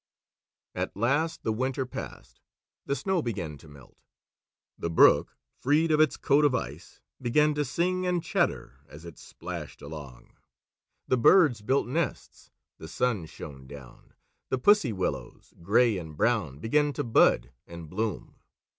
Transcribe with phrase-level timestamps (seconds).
[0.73, 2.41] At last the winter passed.
[2.87, 3.99] The snow began to melt;
[4.75, 9.19] the brook, freed of its coat of ice, began to sing and chatter as it
[9.19, 10.35] splashed along;
[11.07, 14.15] the birds built nests; the sun shone down;
[14.49, 18.37] the pussy willows, gray and brown, began to bud and bloom.